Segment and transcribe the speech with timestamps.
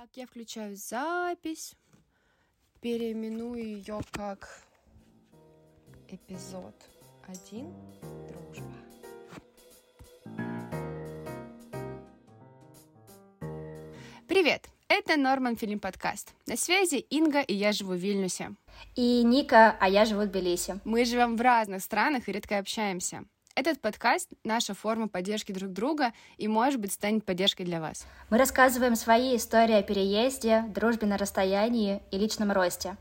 [0.00, 1.74] Так, я включаю запись,
[2.80, 4.62] переименую ее как
[6.08, 6.74] эпизод
[7.26, 7.74] 1
[8.26, 8.74] «Дружба».
[14.26, 14.70] Привет!
[14.88, 16.32] Это Норман Фильм Подкаст.
[16.46, 18.54] На связи Инга, и я живу в Вильнюсе.
[18.96, 20.80] И Ника, а я живу в Тбилиси.
[20.84, 23.26] Мы живем в разных странах и редко общаемся.
[23.56, 28.06] Этот подкаст— наша форма поддержки друг друга и, может быть, станет поддержкой для вас.
[28.30, 32.96] Мы рассказываем свои истории о переезде, дружбе на расстоянии и личном росте.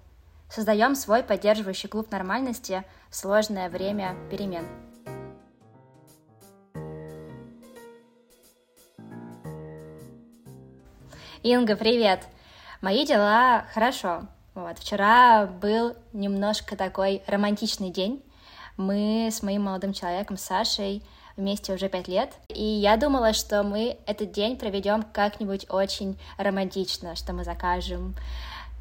[0.50, 4.66] Создаем свой поддерживающий клуб нормальности в сложное время перемен.
[11.44, 12.28] Инга, привет!
[12.82, 14.24] Мои дела хорошо.
[14.56, 18.24] Вот, вчера был немножко такой романтичный день.
[18.80, 21.04] Мы с моим молодым человеком Сашей
[21.36, 27.18] вместе уже пять лет, и я думала, что мы этот день проведем как-нибудь очень романтично,
[27.18, 28.16] что мы закажем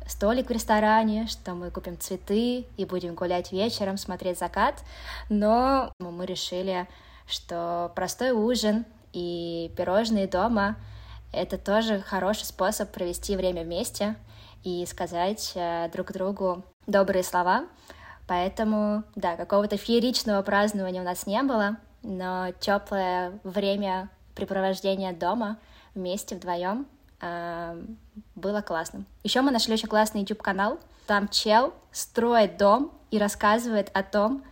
[0.07, 4.85] столик в ресторане, что мы купим цветы и будем гулять вечером, смотреть закат,
[5.31, 6.87] но мы решили,
[7.27, 10.77] что простой ужин и пирожные дома—
[11.33, 14.15] это тоже хороший способ провести время вместе
[14.63, 17.65] и сказать э, друг другу добрые слова,
[18.29, 25.57] Поэтому, да, какого-то фееричного празднования у нас не было, но теплое время препровождения дома
[25.95, 26.87] вместе вдвоем
[27.23, 27.83] э,
[28.35, 29.07] было классным.
[29.25, 30.79] Еще мы нашли очень классный YouTube канал.
[31.07, 34.45] Там чел строит дом и рассказывает о том,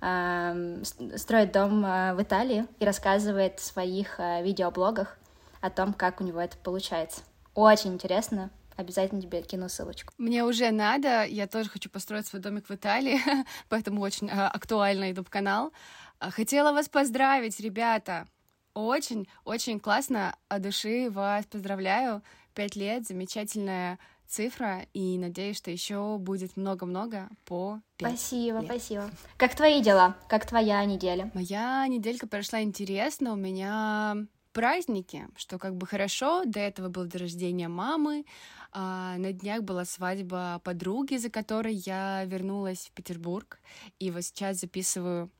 [0.00, 0.82] э,
[1.16, 5.16] строит дом э, в Италии и рассказывает в своих э, видеоблогах
[5.60, 7.20] о том, как у него это получается.
[7.54, 8.50] Очень интересно,
[8.80, 10.12] обязательно тебе кину ссылочку.
[10.18, 13.20] Мне уже надо, я тоже хочу построить свой домик в Италии,
[13.68, 15.72] поэтому очень э, актуальный YouTube-канал.
[16.18, 18.26] А, хотела вас поздравить, ребята!
[18.74, 22.22] Очень, очень классно, от души вас поздравляю.
[22.54, 23.98] Пять лет, замечательная
[24.30, 28.66] цифра, и надеюсь, что еще будет много-много по Спасибо, лет.
[28.66, 29.10] спасибо.
[29.36, 30.16] Как твои дела?
[30.28, 31.30] Как твоя неделя?
[31.34, 33.32] Моя неделька прошла интересно.
[33.32, 34.16] У меня
[34.52, 36.44] праздники, что как бы хорошо.
[36.44, 38.24] До этого был день рождения мамы,
[38.72, 43.58] а на днях была свадьба подруги, за которой я вернулась в Петербург,
[43.98, 45.30] и вот сейчас записываю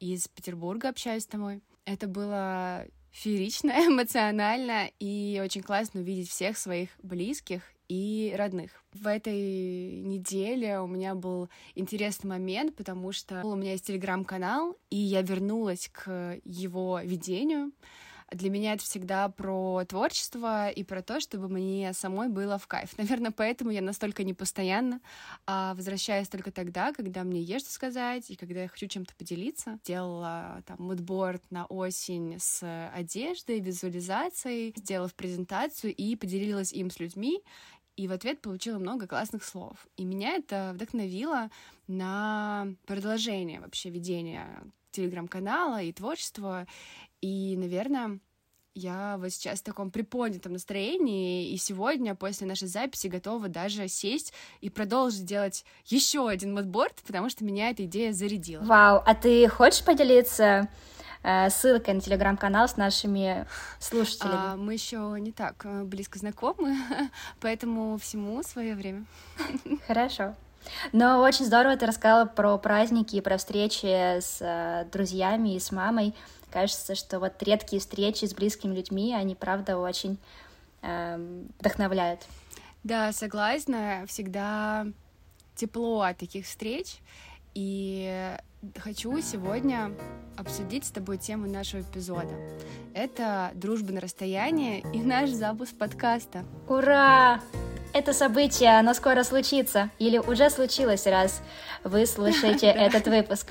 [0.00, 1.62] из Петербурга, общаюсь с тобой.
[1.84, 8.70] Это было феерично, эмоционально и очень классно увидеть всех своих близких и родных.
[8.92, 14.96] В этой неделе у меня был интересный момент, потому что у меня есть телеграм-канал, и
[14.96, 17.72] я вернулась к его ведению.
[18.30, 22.90] Для меня это всегда про творчество и про то, чтобы мне самой было в кайф.
[22.98, 25.00] Наверное, поэтому я настолько непостоянна,
[25.46, 29.78] а возвращаюсь только тогда, когда мне есть что сказать и когда я хочу чем-то поделиться.
[29.84, 37.42] Делала там мудборд на осень с одеждой, визуализацией, сделав презентацию и поделилась им с людьми
[37.96, 39.86] и в ответ получила много классных слов.
[39.96, 41.50] И меня это вдохновило
[41.86, 46.66] на продолжение вообще ведения телеграм-канала и творчества.
[47.20, 48.20] И, наверное,
[48.74, 54.32] я вот сейчас в таком приподнятом настроении, и сегодня, после нашей записи, готова даже сесть
[54.60, 58.62] и продолжить делать еще один модборд, потому что меня эта идея зарядила.
[58.62, 60.68] Вау, а ты хочешь поделиться
[61.22, 63.46] э, ссылкой на телеграм-канал с нашими
[63.80, 64.52] слушателями?
[64.52, 66.76] А, мы еще не так э, близко знакомы,
[67.40, 69.04] поэтому всему свое время.
[69.86, 70.36] Хорошо.
[70.92, 73.86] Но очень здорово ты рассказала про праздники и про встречи
[74.20, 76.14] с э, друзьями и с мамой.
[76.50, 80.18] Кажется, что вот редкие встречи с близкими людьми, они, правда, очень
[80.82, 82.26] э, вдохновляют.
[82.84, 84.04] Да, согласна.
[84.08, 84.86] Всегда
[85.54, 86.98] тепло от таких встреч.
[87.54, 88.36] И
[88.78, 89.92] хочу сегодня
[90.36, 92.34] обсудить с тобой тему нашего эпизода.
[92.94, 96.44] Это дружба на расстоянии и наш запуск подкаста.
[96.68, 97.40] Ура!
[97.92, 99.90] Это событие, оно скоро случится.
[99.98, 101.42] Или уже случилось, раз
[101.82, 103.48] вы слушаете этот выпуск.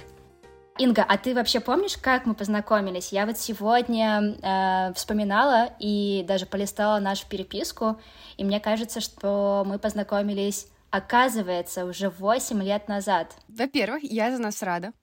[0.80, 3.12] Инга, а ты вообще помнишь, как мы познакомились?
[3.12, 8.00] Я вот сегодня э, вспоминала и даже полистала нашу переписку,
[8.38, 13.36] и мне кажется, что мы познакомились, оказывается, уже 8 лет назад.
[13.50, 14.94] Во-первых, я за нас рада.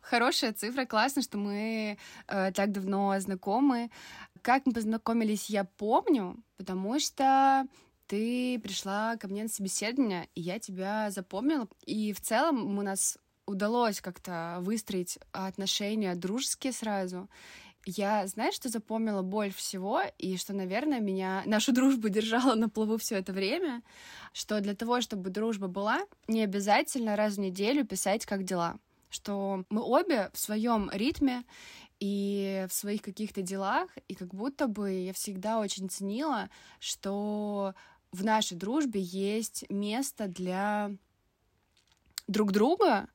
[0.00, 1.98] Хорошая цифра, классно, что мы
[2.28, 3.90] э, так давно знакомы.
[4.40, 7.66] Как мы познакомились, я помню, потому что
[8.06, 11.68] ты пришла ко мне на собеседование, и я тебя запомнила.
[11.84, 13.18] И в целом у нас
[13.52, 17.28] удалось как-то выстроить отношения дружеские сразу.
[17.84, 22.96] Я, знаешь, что запомнила больше всего, и что, наверное, меня, нашу дружбу держала на плаву
[22.96, 23.82] все это время,
[24.32, 28.76] что для того, чтобы дружба была, не обязательно раз в неделю писать, как дела.
[29.10, 31.44] Что мы обе в своем ритме
[31.98, 37.74] и в своих каких-то делах, и как будто бы я всегда очень ценила, что
[38.12, 40.92] в нашей дружбе есть место для
[42.28, 43.08] друг друга,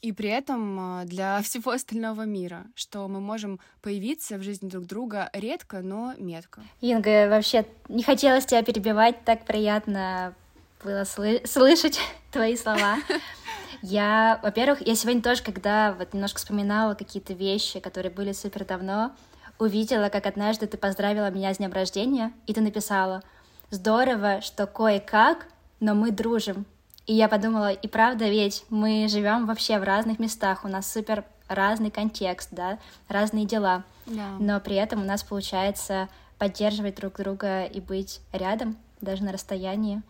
[0.00, 5.30] и при этом для всего остального мира, что мы можем появиться в жизни друг друга
[5.32, 6.62] редко, но метко.
[6.80, 10.34] Инга, вообще не хотелось тебя перебивать, так приятно
[10.82, 11.98] было сл- слышать
[12.30, 12.96] твои слова.
[13.82, 19.12] Я, во-первых, я сегодня тоже, когда вот немножко вспоминала какие-то вещи, которые были супер давно,
[19.58, 23.22] увидела, как однажды ты поздравила меня с днем рождения, и ты написала
[23.68, 25.48] «Здорово, что кое-как,
[25.80, 26.64] но мы дружим».
[27.06, 31.24] И я подумала, и правда ведь мы живем вообще в разных местах, у нас супер
[31.48, 32.78] разный контекст, да,
[33.08, 34.30] разные дела, да.
[34.38, 36.08] но при этом у нас получается
[36.38, 40.02] поддерживать друг друга и быть рядом, даже на расстоянии.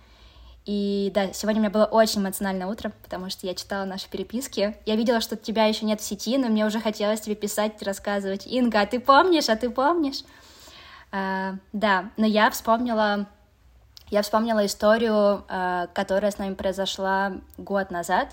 [0.67, 4.76] И да, сегодня у меня было очень эмоциональное утро, потому что я читала наши переписки.
[4.87, 8.47] Я видела, что тебя еще нет в сети, но мне уже хотелось тебе писать рассказывать.
[8.47, 10.23] Инга, а ты помнишь, а ты помнишь?
[11.12, 13.26] А, да, но я вспомнила,
[14.14, 18.28] я вспомнила историю, а, которая с нами произошла год назад,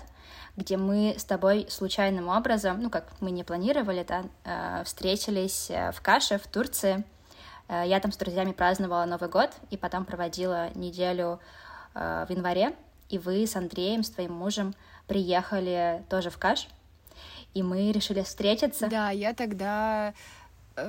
[0.56, 6.00] где мы с тобой случайным образом, ну как мы не планировали, да, а, встретились в
[6.02, 7.04] Каше в Турции.
[7.68, 11.40] Я там с друзьями праздновала Новый год и потом проводила неделю
[11.94, 12.74] Э, в январе,
[13.10, 14.74] и вы с Андреем, с твоим мужем,
[15.06, 16.68] приехали тоже в Каш,
[17.52, 18.88] и мы решили встретиться.
[18.88, 20.12] Да, я тогда э,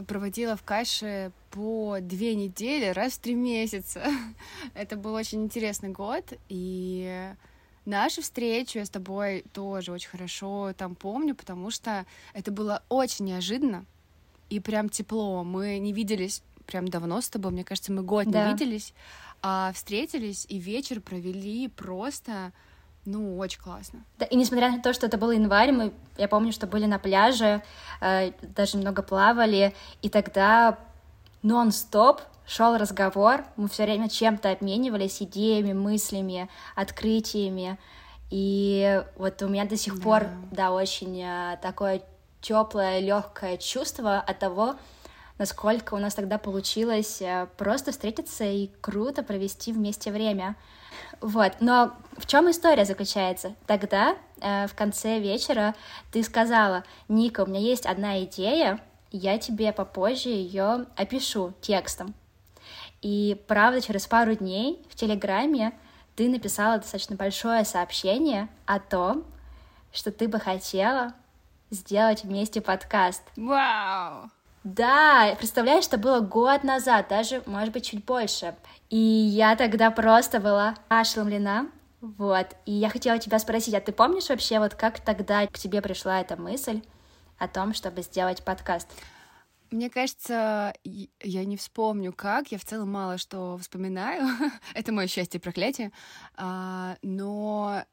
[0.07, 4.03] проводила в Каше по две недели раз в три месяца.
[4.73, 7.33] Это был очень интересный год, и
[7.85, 13.25] нашу встречу я с тобой тоже очень хорошо там помню, потому что это было очень
[13.25, 13.85] неожиданно
[14.49, 15.43] и прям тепло.
[15.43, 18.45] Мы не виделись прям давно с тобой, мне кажется, мы год да.
[18.45, 18.93] не виделись,
[19.41, 22.53] а встретились и вечер провели просто
[23.05, 24.05] ну, очень классно.
[24.17, 26.99] Да, и несмотря на то, что это был январь, мы, я помню, что были на
[26.99, 27.61] пляже,
[27.99, 30.77] э, даже немного плавали, и тогда
[31.41, 37.77] нон-стоп шел разговор, мы все время чем-то обменивались идеями, мыслями, открытиями.
[38.29, 40.01] И вот у меня до сих да.
[40.01, 42.03] пор, да, очень э, такое
[42.41, 44.75] теплое, легкое чувство от того,
[45.43, 50.55] насколько у нас тогда получилось э, просто встретиться и круто провести вместе время.
[51.19, 53.53] Вот, но в чем история заключается?
[53.67, 55.75] Тогда, э, в конце вечера,
[56.13, 58.79] ты сказала, Ника, у меня есть одна идея,
[59.11, 62.13] я тебе попозже ее опишу текстом.
[63.01, 65.73] И правда, через пару дней в Телеграме
[66.15, 69.25] ты написала достаточно большое сообщение о том,
[69.91, 71.13] что ты бы хотела
[71.69, 73.23] сделать вместе подкаст.
[73.35, 74.31] Вау!
[74.63, 78.55] Да, представляешь, это было год назад, даже, может быть, чуть больше.
[78.89, 81.67] И я тогда просто была ошеломлена,
[81.99, 82.47] вот.
[82.65, 86.21] И я хотела тебя спросить, а ты помнишь вообще, вот как тогда к тебе пришла
[86.21, 86.81] эта мысль
[87.37, 88.89] о том, чтобы сделать подкаст?
[89.71, 94.27] Мне кажется, я не вспомню как, я в целом мало что вспоминаю.
[94.75, 95.91] Это мое счастье и проклятие.
[96.35, 97.83] А, но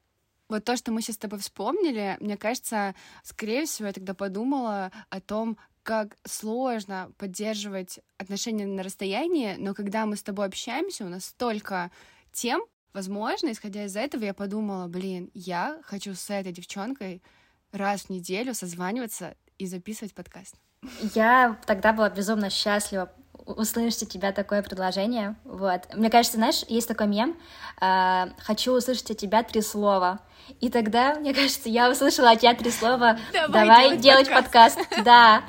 [0.50, 4.90] вот то, что мы сейчас с тобой вспомнили, мне кажется, скорее всего, я тогда подумала
[5.08, 11.08] о том, как сложно поддерживать отношения на расстоянии, но когда мы с тобой общаемся, у
[11.08, 11.90] нас столько
[12.32, 12.62] тем,
[12.92, 17.22] возможно, исходя из этого, я подумала, блин, я хочу с этой девчонкой
[17.72, 20.56] раз в неделю созваниваться и записывать подкаст.
[21.14, 23.12] Я тогда была безумно счастлива
[23.56, 25.36] услышать от тебя такое предложение.
[25.44, 25.82] Вот.
[25.94, 27.36] Мне кажется, знаешь, есть такой мем
[27.80, 30.20] э, «Хочу услышать от тебя три слова».
[30.60, 34.78] И тогда, мне кажется, я услышала от тебя три слова «Давай, Давай делать, делать подкаст».
[34.78, 35.04] подкаст.
[35.04, 35.42] Да.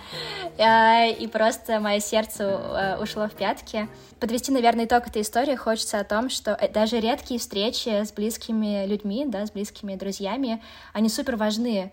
[0.57, 3.87] Э, и просто мое сердце э, ушло в пятки.
[4.19, 8.85] Подвести, наверное, итог этой истории хочется о том, что э, даже редкие встречи с близкими
[8.85, 10.61] людьми, да, с близкими друзьями,
[10.93, 11.91] они супер важны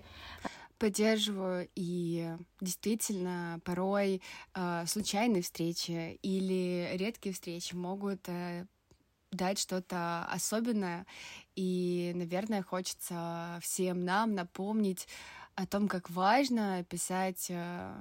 [0.79, 2.31] поддерживаю, и
[2.61, 4.23] действительно порой
[4.55, 8.67] э, случайные встречи или редкие встречи могут э,
[9.31, 11.07] дать что-то особенное,
[11.55, 15.07] и, наверное, хочется всем нам напомнить
[15.55, 17.95] о том, как важно писать э,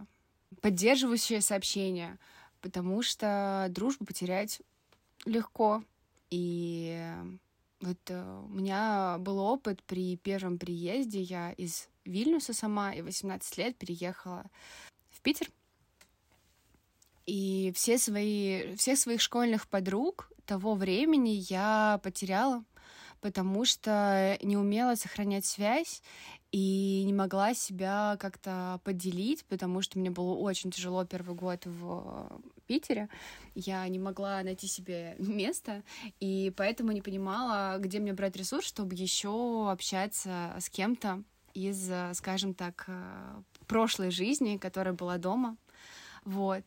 [0.62, 2.18] поддерживающие сообщения,
[2.62, 4.62] потому что дружбу потерять
[5.26, 5.84] легко,
[6.30, 7.14] и
[7.80, 13.58] вот э, у меня был опыт при первом приезде, я из Вильнюса сама и 18
[13.58, 14.46] лет переехала
[15.10, 15.50] в Питер.
[17.26, 22.64] И все свои, всех своих школьных подруг того времени я потеряла,
[23.22, 26.02] потому что не умела сохранять связь
[26.52, 32.42] и не могла себя как-то поделить, потому что мне было очень тяжело первый год в
[32.68, 33.10] Питере.
[33.54, 35.84] Я не могла найти себе место,
[36.20, 41.24] и поэтому не понимала, где мне брать ресурс, чтобы еще общаться с кем-то
[41.54, 42.88] из, скажем так,
[43.68, 45.58] прошлой жизни, которая была дома.
[46.24, 46.64] Вот.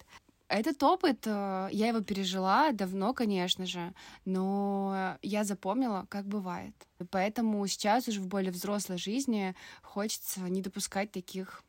[0.51, 6.75] Этот опыт, э, я его пережила давно, конечно же, но я запомнила, как бывает.
[7.11, 11.63] Поэтому сейчас уже в более взрослой жизни хочется не допускать таких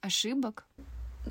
[0.00, 0.66] ошибок.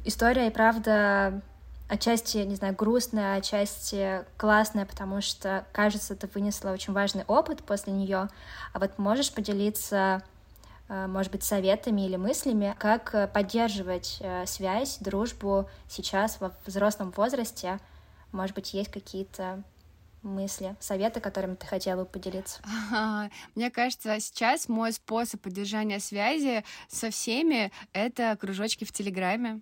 [0.05, 1.41] История и правда
[1.89, 7.91] отчасти, не знаю, грустная, отчасти классная, потому что, кажется, ты вынесла очень важный опыт после
[7.91, 8.29] нее.
[8.71, 10.23] А вот можешь поделиться,
[10.87, 17.79] может быть, советами или мыслями, как э, поддерживать э, связь, дружбу сейчас во взрослом возрасте?
[18.31, 19.63] Может быть, есть какие-то
[20.21, 22.61] мысли, советы, которыми ты хотела бы поделиться?
[23.55, 29.61] Мне кажется, сейчас мой способ поддержания связи со всеми— это кружочки в Телеграме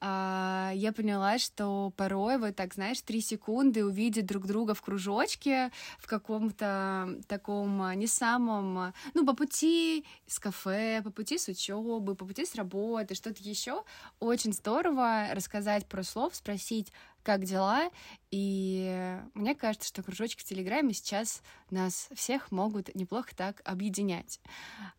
[0.00, 5.70] а, я поняла, что порой вот так, знаешь, три секунды увидеть друг друга в кружочке,
[5.98, 12.14] в каком-то таком а, не самом, ну, по пути с кафе, по пути с учебы,
[12.14, 13.84] по пути с работы, что-то еще,
[14.20, 16.92] очень здорово рассказать про слов, спросить,
[17.22, 17.90] как дела,
[18.30, 24.40] и мне кажется, что кружочки в Телеграме сейчас нас всех могут неплохо так объединять.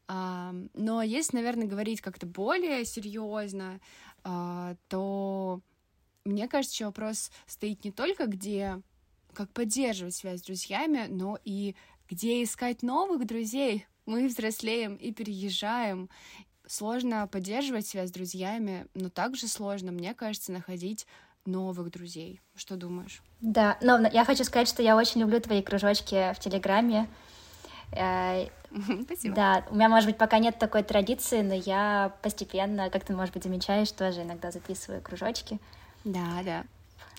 [0.07, 3.79] Но если, наверное, говорить как-то более серьезно, а,
[4.23, 5.61] то
[6.23, 8.81] мне кажется, что вопрос стоит не только где,
[9.33, 11.75] как поддерживать связь с друзьями, но и
[12.09, 13.87] где искать новых друзей.
[14.05, 16.09] Мы взрослеем и переезжаем.
[16.67, 21.07] Сложно поддерживать связь с друзьями, но также сложно, мне кажется, находить
[21.45, 22.41] новых друзей.
[22.55, 23.21] Что думаешь?
[23.39, 27.09] Да, но я хочу сказать, что я очень люблю твои кружочки в Телеграме.
[27.91, 28.47] Э,
[29.05, 29.35] Спасибо.
[29.35, 33.33] Да, у меня, может быть, пока нет такой традиции, но я постепенно, как ты, может
[33.33, 35.59] быть, замечаешь, тоже иногда записываю кружочки.
[36.03, 36.63] Да, да.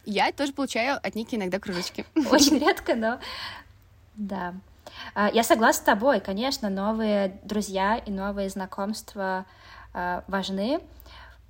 [0.05, 2.07] Я тоже получаю от Ники иногда кружочки.
[2.31, 3.19] Очень редко, но
[4.15, 4.55] да.
[5.15, 9.47] А, я согласна с тобой, конечно, новые друзья и новые знакомства
[9.93, 10.81] а, важны.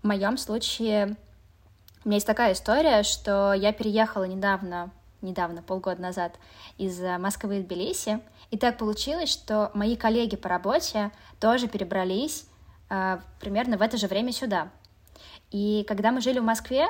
[0.02, 1.16] В моем случае
[2.04, 4.90] у меня есть такая история, что я переехала недавно,
[5.22, 6.34] недавно, полгода назад,
[6.76, 8.20] из Москвы в Тбилиси,
[8.52, 12.46] и так получилось, что мои коллеги по работе тоже перебрались
[12.90, 14.68] э, примерно в это же время сюда.
[15.50, 16.88] И когда мы жили в Москве,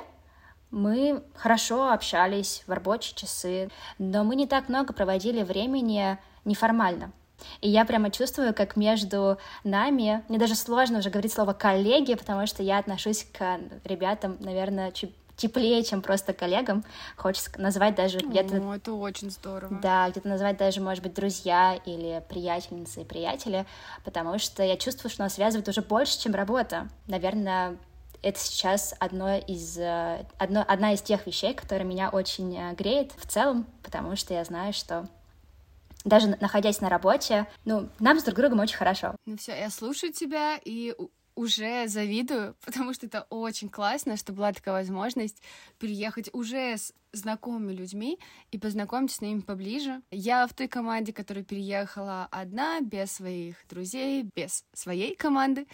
[0.72, 7.12] мы хорошо общались в рабочие часы, но мы не так много проводили времени неформально.
[7.60, 12.44] И я прямо чувствую, как между нами, мне даже сложно уже говорить слово коллеги, потому
[12.48, 16.84] что я отношусь к ребятам, наверное, чуть теплее, чем просто коллегам.
[17.16, 18.56] Хочется назвать даже где-то...
[18.56, 19.78] О, это очень здорово.
[19.82, 23.66] Да, где-то назвать даже, может быть, друзья или приятельницы и приятели,
[24.04, 26.88] потому что я чувствую, что нас связывает уже больше, чем работа.
[27.06, 27.76] Наверное,
[28.22, 33.12] это сейчас одно из, э, одно, одна из тех вещей, которая меня очень э, греет
[33.16, 35.08] в целом, потому что я знаю, что
[36.04, 39.14] даже находясь на работе, ну, нам с друг другом очень хорошо.
[39.26, 40.94] Ну все, я слушаю тебя и
[41.34, 45.42] уже завидую, потому что это очень классно, что была такая возможность
[45.78, 48.18] переехать уже с знакомыми людьми
[48.50, 50.00] и познакомиться с ними поближе.
[50.10, 55.66] Я в той команде, которая переехала одна, без своих друзей, без своей команды.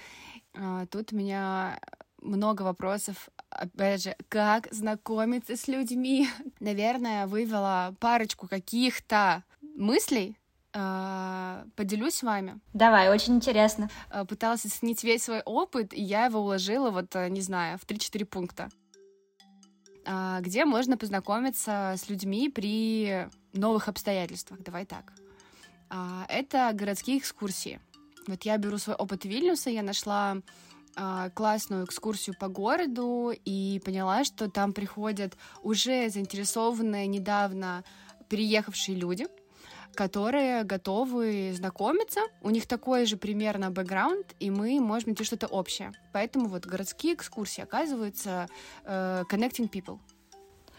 [0.54, 1.78] А, тут у меня
[2.20, 6.28] много вопросов, опять же, как знакомиться с людьми.
[6.60, 10.36] Наверное, вывела парочку каких-то мыслей,
[11.76, 12.60] поделюсь с вами.
[12.72, 13.90] Давай, очень интересно.
[14.10, 17.86] А, пыталась оценить весь свой опыт, и я его уложила, вот, э, не знаю, в
[17.86, 18.68] 3-4 пункта.
[20.06, 25.12] А, где можно познакомиться с людьми при новых обстоятельствах, давай так.
[26.28, 27.80] Это городские экскурсии.
[28.26, 30.36] Вот я беру свой опыт Вильнюса, я нашла
[31.34, 37.84] классную экскурсию по городу и поняла, что там приходят уже заинтересованные недавно
[38.28, 39.26] переехавшие люди—
[39.94, 45.92] которые готовы знакомиться, у них такой же примерно бэкграунд, и мы можем найти что-то общее.
[46.12, 48.48] Поэтому вот городские экскурсии оказываются
[48.84, 49.98] uh, connecting people.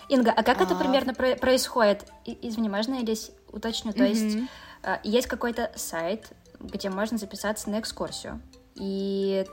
[0.07, 0.63] Инга, а как а...
[0.63, 2.05] это примерно про- происходит?
[2.25, 3.91] И, извини, можно я здесь уточню?
[3.91, 4.09] То mm-hmm.
[4.09, 4.37] есть
[4.83, 8.41] uh, есть какой-то сайт, где можно записаться на экскурсию,
[8.75, 9.45] и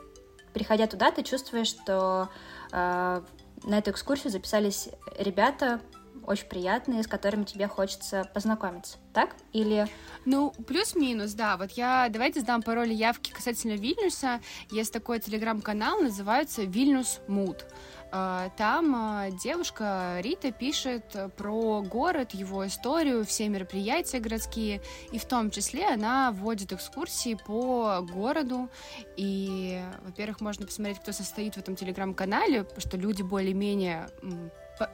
[0.52, 2.28] приходя туда, ты чувствуешь, что
[2.72, 3.24] uh,
[3.64, 5.80] на эту экскурсию записались ребята,
[6.26, 9.36] очень приятные, с которыми тебе хочется познакомиться, так?
[9.52, 9.86] Или...
[10.24, 11.56] Ну, плюс-минус, да.
[11.56, 12.08] Вот я...
[12.10, 14.40] Давайте сдам пароль явки касательно Вильнюса.
[14.70, 17.66] Есть такой телеграм-канал, называется Вильнюс Муд.
[18.12, 24.80] А, там а, девушка Рита пишет про город, его историю, все мероприятия городские,
[25.12, 28.68] и в том числе она вводит экскурсии по городу.
[29.16, 34.08] И, во-первых, можно посмотреть, кто состоит в этом телеграм-канале, что люди более-менее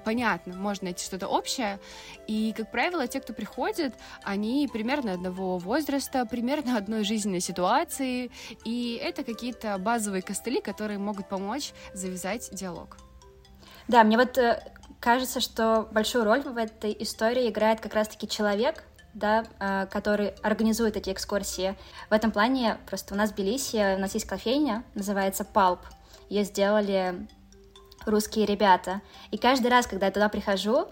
[0.04, 1.78] понятно, можно найти что-то общее.
[2.26, 8.30] И, как правило, те, кто приходит, они примерно одного возраста, примерно одной жизненной ситуации,
[8.64, 12.98] и это какие-то базовые костыли, которые могут помочь завязать диалог.
[13.88, 14.62] Да, мне вот э,
[15.00, 18.84] кажется, что большую роль в этой истории играет как раз-таки человек,
[19.14, 21.76] да, а, который организует эти экскурсии.
[22.08, 25.80] В этом плане просто у нас в Тбилиси, у нас есть кофейня, называется Палп.
[26.28, 27.26] Ее сделали
[28.06, 29.00] русские ребята.
[29.30, 30.88] И каждый раз, когда я туда прихожу,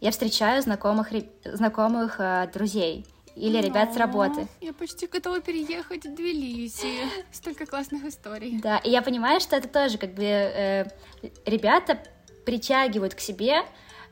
[0.00, 1.08] я встречаю знакомых,
[1.44, 4.46] знакомых э, друзей или Но, ребят с работы.
[4.60, 6.92] Я почти готова переехать в Тбилиси.
[7.32, 8.60] Столько классных историй.
[8.60, 10.86] Да, и я понимаю, что это тоже как бы э,
[11.46, 11.98] ребята
[12.44, 13.62] притягивают к себе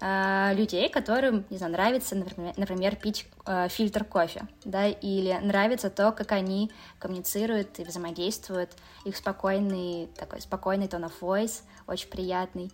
[0.00, 5.90] э, людей, которым, не знаю, нравится, например, например пить э, фильтр кофе, да, или нравится
[5.90, 8.70] то, как они коммуницируют и взаимодействуют,
[9.04, 12.70] их спокойный, такой спокойный тон of voice, очень приятный.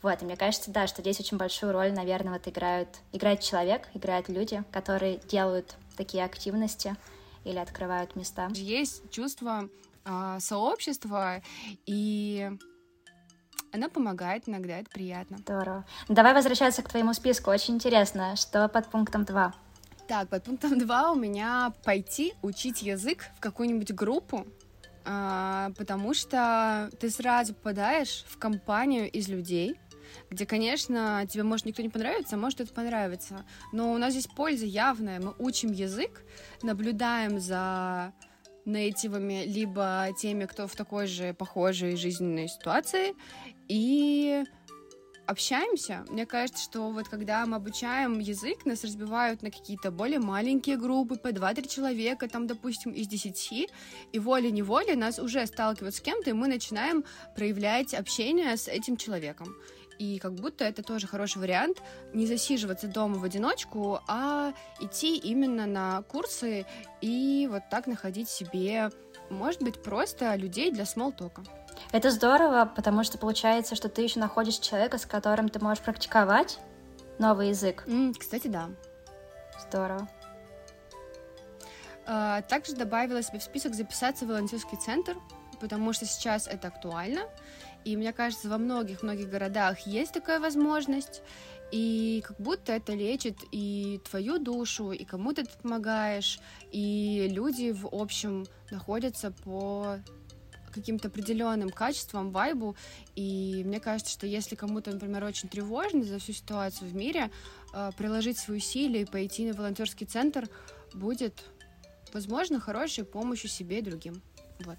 [0.00, 3.88] Вот, и мне кажется, да, что здесь очень большую роль, наверное, вот играют, играет человек,
[3.94, 6.96] играют люди, которые делают такие активности
[7.44, 8.48] или открывают места.
[8.54, 9.68] Есть чувство
[10.04, 11.42] э, сообщества,
[11.84, 12.50] и
[13.72, 15.36] оно помогает иногда, это приятно.
[15.38, 15.84] Здорово.
[16.08, 17.50] Давай возвращаться к твоему списку.
[17.50, 19.52] Очень интересно, что под пунктом 2?
[20.06, 24.46] Так, под пунктом 2 у меня пойти учить язык в какую-нибудь группу,
[25.06, 29.80] а, потому что ты сразу попадаешь в компанию из людей,
[30.30, 33.46] где, конечно, тебе может никто не понравится, а может это понравится.
[33.72, 35.20] Но у нас здесь польза явная.
[35.20, 36.22] Мы учим язык,
[36.62, 38.12] наблюдаем за
[38.66, 43.14] нейтивами, либо теми, кто в такой же похожей жизненной ситуации,
[43.68, 44.44] и
[45.26, 46.04] общаемся.
[46.08, 51.16] Мне кажется, что вот когда мы обучаем язык, нас разбивают на какие-то более маленькие группы,
[51.16, 53.70] по 2-3 человека, там, допустим, из 10,
[54.12, 57.04] и волей-неволей нас уже сталкивают с кем-то, и мы начинаем
[57.36, 59.54] проявлять общение с этим человеком.
[59.98, 61.80] И как будто это тоже хороший вариант
[62.12, 66.66] не засиживаться дома в одиночку, а идти именно на курсы
[67.00, 68.90] и вот так находить себе,
[69.30, 71.44] может быть, просто людей для смолтока.
[71.92, 76.58] Это здорово, потому что получается, что ты еще находишь человека, с которым ты можешь практиковать
[77.18, 77.84] новый язык.
[77.86, 78.70] Mm, кстати, да.
[79.68, 80.08] Здорово.
[82.06, 85.16] Uh, также добавила себе в список записаться в волонтерский центр,
[85.58, 87.22] потому что сейчас это актуально.
[87.84, 91.22] И мне кажется, во многих-многих городах есть такая возможность.
[91.70, 96.38] И как будто это лечит и твою душу, и кому-то ты помогаешь,
[96.70, 99.98] и люди, в общем, находятся по
[100.74, 102.76] каким-то определенным качествам, вайбу,
[103.14, 107.30] и мне кажется, что если кому-то, например, очень тревожно за всю ситуацию в мире,
[107.72, 110.48] э, приложить свои усилия и пойти на волонтерский центр
[110.92, 111.44] будет,
[112.12, 114.22] возможно, хорошей помощью себе и другим.
[114.60, 114.78] Вот.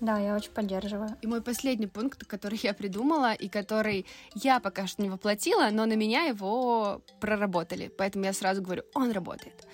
[0.00, 1.16] Да, я очень поддерживаю.
[1.22, 5.86] И мой последний пункт, который я придумала и который я пока что не воплотила, но
[5.86, 7.92] на меня его проработали.
[7.96, 9.66] Поэтому я сразу говорю, он работает.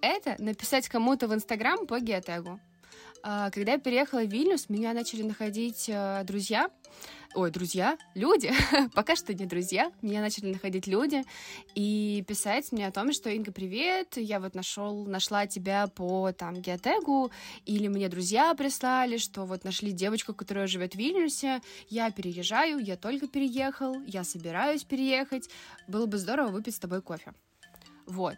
[0.00, 2.60] Это написать кому-то в Инстаграм по геотегу.
[3.22, 6.70] А, когда я переехала в Вильнюс, меня начали находить э, друзья,
[7.34, 8.52] ой, друзья, люди,
[8.94, 11.24] пока что не друзья, меня начали находить люди
[11.74, 16.54] и писать мне о том, что Инга, привет, я вот нашел, нашла тебя по там
[16.54, 17.30] геотегу,
[17.66, 22.96] или мне друзья прислали, что вот нашли девочку, которая живет в Вильнюсе, я переезжаю, я
[22.96, 25.50] только переехал, я собираюсь переехать,
[25.88, 27.32] было бы здорово выпить с тобой кофе.
[28.06, 28.36] Вот.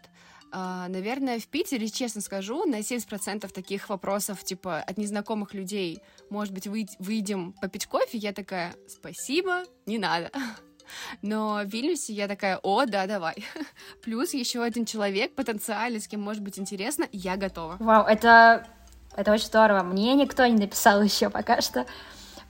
[0.51, 6.53] Uh, наверное, в Питере, честно скажу, на 70% таких вопросов, типа, от незнакомых людей, может
[6.53, 10.29] быть, вы, выйдем попить кофе, я такая, спасибо, не надо.
[11.21, 13.45] Но в Вильнюсе я такая, о, да, давай.
[14.03, 17.77] Плюс еще один человек потенциально, с кем может быть интересно, я готова.
[17.79, 18.67] Вау, это,
[19.15, 19.83] это очень здорово.
[19.83, 21.85] Мне никто не написал еще пока что,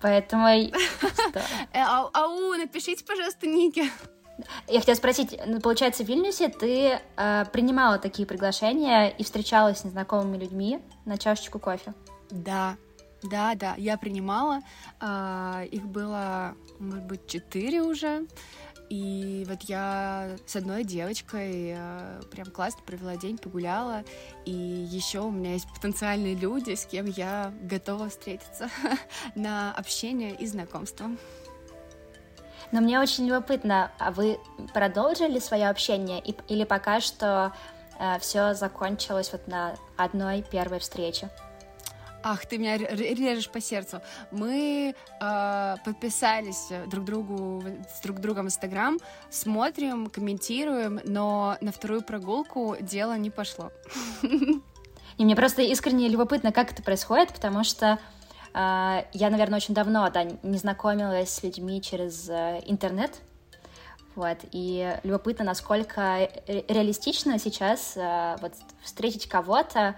[0.01, 0.47] поэтому...
[1.73, 3.89] Э, ау, напишите, пожалуйста, Ники.
[4.67, 9.83] Я хотела спросить, ну, получается, в Вильнюсе ты э, принимала такие приглашения и встречалась с
[9.83, 11.93] незнакомыми людьми на чашечку кофе?
[12.29, 12.77] Да,
[13.23, 14.61] да, да, я принимала.
[14.99, 18.27] Э, их было, может быть, четыре уже.
[18.91, 24.03] И вот я с одной девочкой э, прям классно провела день, погуляла.
[24.45, 28.69] И еще у меня есть потенциальные люди, с кем я готова встретиться
[29.35, 31.09] на общение и знакомство.
[32.71, 34.39] Но мне очень любопытно, а вы
[34.73, 37.53] продолжили свое общение или пока что
[37.99, 41.29] э, все закончилось вот на одной первой встрече?
[42.23, 44.01] Ах, ты меня режешь по сердцу.
[44.29, 52.03] Мы э, подписались друг другу с друг другом в Инстаграм, смотрим, комментируем, но на вторую
[52.03, 53.71] прогулку дело не пошло.
[55.17, 57.99] И мне просто искренне любопытно, как это происходит, потому что
[58.53, 63.21] я, наверное, очень давно да, не знакомилась с людьми через э, интернет,
[64.15, 69.95] вот, и любопытно, насколько реалистично сейчас э, вот встретить кого-то,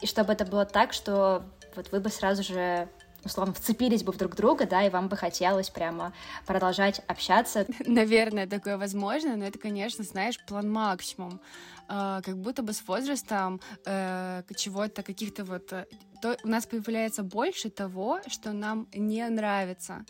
[0.00, 1.42] и чтобы это было так, что
[1.74, 2.88] вот вы бы сразу же
[3.26, 6.12] условно, вцепились бы в друг друга, да, и вам бы хотелось прямо
[6.46, 7.66] продолжать общаться.
[7.86, 11.40] Наверное, такое возможно, но это, конечно, знаешь, план максимум.
[11.88, 15.72] Uh, как будто бы с возрастом uh, чего-то, каких-то вот...
[16.20, 20.04] То у нас появляется больше того, что нам не нравится.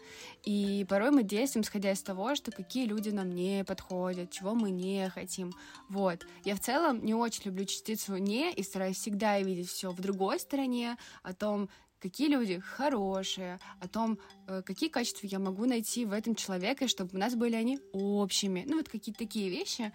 [0.45, 4.71] И порой мы действуем, исходя из того, что какие люди нам не подходят, чего мы
[4.71, 5.53] не хотим.
[5.89, 6.27] Вот.
[6.45, 10.39] Я в целом не очень люблю частицу «не» и стараюсь всегда видеть все в другой
[10.39, 11.69] стороне, о том,
[12.01, 17.11] какие люди хорошие, о том, э, какие качества я могу найти в этом человеке, чтобы
[17.15, 18.65] у нас были они общими.
[18.67, 19.93] Ну, вот какие-то такие вещи.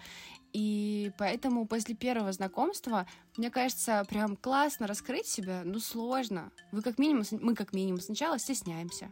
[0.53, 6.51] И поэтому после первого знакомства, мне кажется, прям классно раскрыть себя, но сложно.
[6.71, 9.09] Вы как минимум, мы как минимум сначала стесняемся,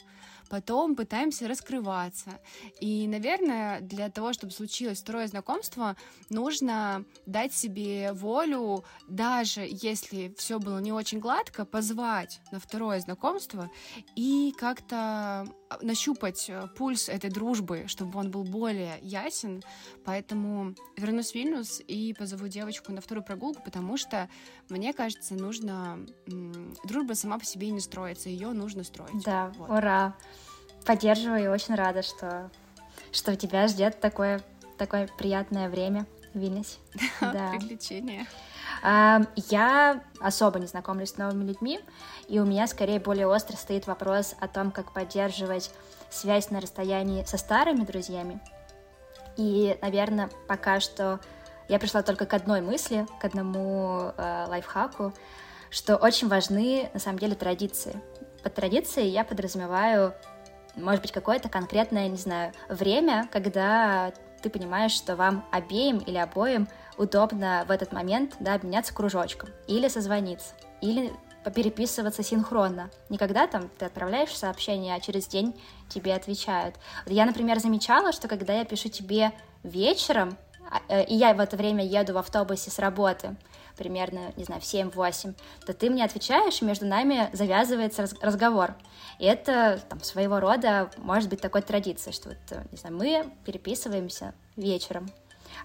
[0.50, 2.40] потом пытаемся раскрываться.
[2.80, 5.96] И, наверное, для того, чтобы случилось второе знакомство,
[6.30, 13.70] нужно дать себе волю, даже если все было не очень гладко, позвать на второе знакомство
[14.16, 15.48] и как-то
[15.82, 19.62] нащупать э, пульс этой дружбы, чтобы он был более ясен.
[20.04, 24.30] Поэтому вернусь в Вильнюс и позову девочку на вторую прогулку, потому что,
[24.70, 26.06] мне кажется, нужно...
[26.84, 29.24] Дружба сама по себе не строится, ее нужно строить.
[29.24, 29.70] Да, вот.
[29.70, 30.16] ура!
[30.86, 32.50] Поддерживаю и очень рада, что,
[33.12, 34.42] что тебя ждет такое,
[34.78, 36.78] такое приятное время в Вильнюсе.
[37.22, 37.52] Да.
[37.52, 38.26] Приключения.
[38.84, 41.80] Я особо не знакомлюсь с новыми людьми,
[42.28, 45.72] и у меня скорее более остро стоит вопрос о том, как поддерживать
[46.10, 48.40] связь на расстоянии со старыми друзьями.
[49.38, 51.20] И, наверное, пока что
[51.68, 55.14] я пришла только к одной мысли, к одному э, лайфхаку,
[55.70, 58.02] что очень важны, на самом деле, традиции.
[58.44, 60.14] Под традицией я подразумеваю,
[60.76, 66.68] может быть, какое-то конкретное, не знаю, время, когда ты понимаешь, что вам обеим или обоим
[66.98, 71.12] удобно в этот момент да, обменяться кружочком или созвониться, или
[71.56, 72.90] переписываться синхронно.
[73.10, 76.76] Никогда там ты отправляешь сообщение, а через день тебе отвечают.
[77.06, 79.32] Я, например, замечала, что когда я пишу тебе
[79.64, 80.38] вечером,
[80.70, 83.36] а, э, и я в это время еду в автобусе с работы,
[83.80, 85.34] примерно, не знаю, в 7-8,
[85.66, 88.76] то ты мне отвечаешь, и между нами завязывается разговор.
[89.20, 93.32] И это там, своего рода может быть такой традицией, что вот, э, не знаю, мы
[93.46, 95.10] переписываемся вечером.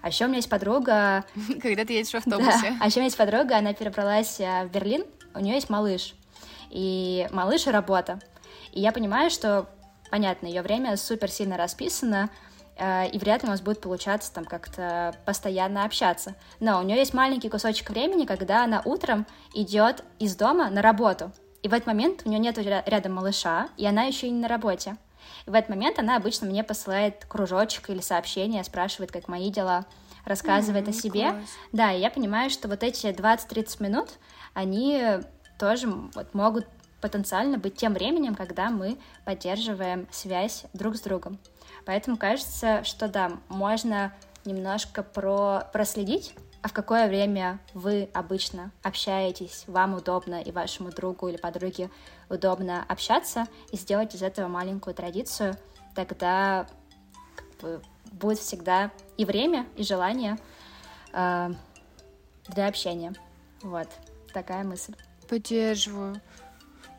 [0.01, 1.25] А еще у меня есть подруга...
[1.61, 2.71] Когда ты едешь в автобусе.
[2.71, 2.77] Да.
[2.79, 6.15] А еще у меня есть подруга, она перебралась э, в Берлин, у нее есть малыш.
[6.69, 8.19] И малыш и работа.
[8.71, 9.67] И я понимаю, что,
[10.09, 12.29] понятно, ее время супер сильно расписано,
[12.77, 16.35] и вряд ли у нас будет получаться там как-то постоянно общаться.
[16.59, 21.31] Но у нее есть маленький кусочек времени, когда она утром идет из дома на работу.
[21.63, 24.47] И в этот момент у нее нет рядом малыша, и она еще и не на
[24.47, 24.97] работе.
[25.45, 29.85] И в этот момент она обычно мне посылает кружочек или сообщение, спрашивает, как мои дела,
[30.25, 31.29] рассказывает mm, о себе.
[31.31, 31.43] Класс.
[31.71, 34.09] Да, и я понимаю, что вот эти 20-30 минут,
[34.53, 35.19] они
[35.57, 36.67] тоже вот могут
[36.99, 41.39] потенциально быть тем временем, когда мы поддерживаем связь друг с другом.
[41.85, 49.65] Поэтому кажется, что да, можно немножко про проследить а в какое время вы обычно общаетесь,
[49.67, 51.91] вам удобно и вашему другу или подруге
[52.27, 55.53] удобно общаться, и сделать из этого маленькую традицию,
[55.93, 56.65] тогда
[57.35, 60.39] как бы, будет всегда и время, и желание
[61.13, 61.51] э,
[62.47, 63.13] для общения.
[63.61, 63.89] Вот
[64.33, 64.95] такая мысль.
[65.29, 66.19] Поддерживаю.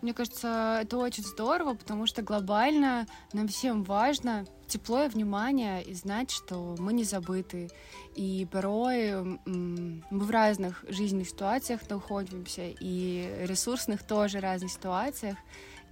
[0.00, 5.94] Мне кажется, это очень здорово, потому что глобально нам всем важно тепло и внимание и
[5.94, 7.70] знать, что мы не забыты.
[8.14, 15.36] И порой мы в разных жизненных ситуациях находимся, и ресурсных тоже разных ситуациях.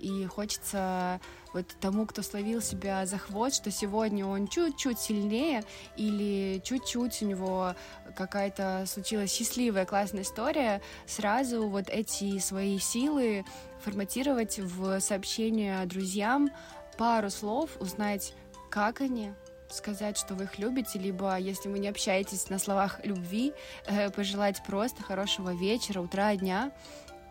[0.01, 1.21] И хочется
[1.53, 5.65] вот тому, кто словил себя за хвост, что сегодня он чуть-чуть сильнее
[5.97, 7.75] или чуть-чуть у него
[8.17, 13.45] какая-то случилась счастливая, классная история, сразу вот эти свои силы
[13.83, 16.51] форматировать в сообщения друзьям,
[16.99, 18.35] пару слов, узнать,
[18.75, 19.33] как они,
[19.71, 23.53] сказать, что вы их любите, либо, если вы не общаетесь на словах любви,
[23.87, 26.73] э, пожелать просто хорошего вечера, утра, дня.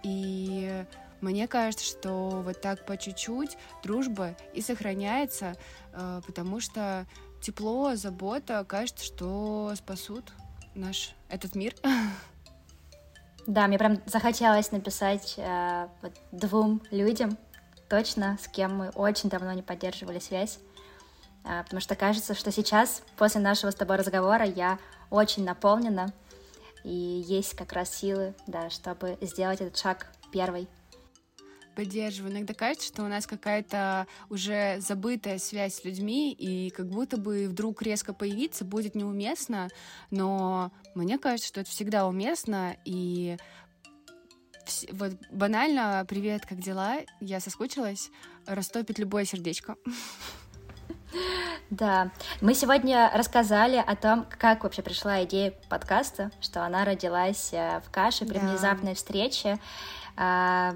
[0.03, 0.85] И
[1.19, 5.57] мне кажется, что вот так по чуть-чуть дружба и сохраняется,
[5.91, 7.05] э, потому что
[7.41, 10.31] тепло, забота, кажется, что спасут
[10.75, 11.75] наш этот мир.
[13.45, 17.37] Да, мне прям захотелось написать э, вот двум людям,
[17.89, 20.59] точно, с кем мы очень давно не поддерживали связь.
[21.43, 24.79] А, потому что кажется, что сейчас, после нашего с тобой разговора, я
[25.09, 26.13] очень наполнена,
[26.83, 30.67] и есть как раз силы, да, чтобы сделать этот шаг первый.
[31.75, 32.31] Поддерживаю.
[32.31, 37.47] Иногда кажется, что у нас какая-то уже забытая связь с людьми, и как будто бы
[37.47, 39.69] вдруг резко появиться будет неуместно,
[40.11, 43.37] но мне кажется, что это всегда уместно, и
[44.91, 46.99] вот банально, привет, как дела?
[47.19, 48.11] Я соскучилась.
[48.45, 49.75] Растопит любое сердечко.
[51.69, 57.81] Да, мы сегодня рассказали о том, как вообще пришла идея подкаста, что она родилась э,
[57.85, 58.41] в каше при да.
[58.41, 59.59] внезапной встрече.
[60.15, 60.75] А,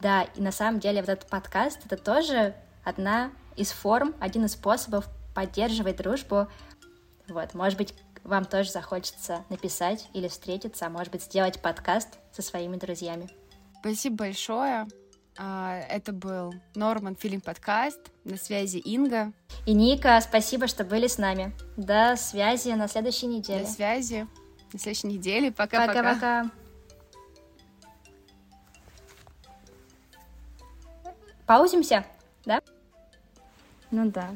[0.00, 4.52] да, и на самом деле вот этот подкаст— это тоже одна из форм, один из
[4.52, 6.48] способов поддерживать дружбу.
[7.28, 12.42] Вот, может быть, вам тоже захочется написать или встретиться, а может быть, сделать подкаст со
[12.42, 13.28] своими друзьями.
[13.80, 14.86] Спасибо большое.
[15.38, 18.00] А, это был Норман Филинг подкаст.
[18.24, 19.32] На связи Инга.
[19.66, 21.52] И Ника, спасибо, что были с нами.
[21.76, 23.64] До связи на следующей неделе.
[23.64, 24.26] До связи
[24.72, 25.52] на следующей неделе.
[25.52, 26.02] Пока-пока.
[26.02, 26.50] Пока-пока.
[31.46, 32.04] Паузимся,
[32.44, 32.60] да?
[33.90, 34.30] Ну да.